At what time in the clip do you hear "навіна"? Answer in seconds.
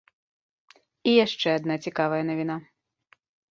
2.33-2.55